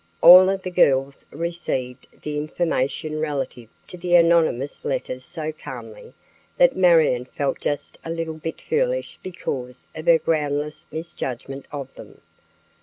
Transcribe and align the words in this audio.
All 0.21 0.49
of 0.49 0.63
the 0.63 0.71
girls 0.71 1.27
received 1.29 2.07
the 2.23 2.35
information 2.39 3.19
relative 3.19 3.69
to 3.85 3.99
the 3.99 4.15
anonymous 4.15 4.83
letters 4.83 5.23
so 5.23 5.51
calmly 5.51 6.15
that 6.57 6.75
Marion 6.75 7.25
felt 7.25 7.59
just 7.61 7.99
a 8.03 8.09
little 8.09 8.33
bit 8.39 8.61
foolish 8.61 9.19
because 9.21 9.87
of 9.93 10.07
her 10.07 10.17
groundless 10.17 10.87
misjudgment 10.91 11.67
of 11.71 11.93
them. 11.93 12.19